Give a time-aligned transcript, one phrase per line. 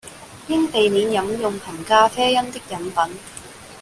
[0.47, 3.17] 應避免飲用含咖啡因的飲品